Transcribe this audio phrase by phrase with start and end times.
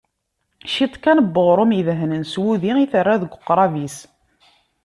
[0.73, 3.97] Ciṭ kan n uɣrum idehnen s wudi i terra deg uqrab-is.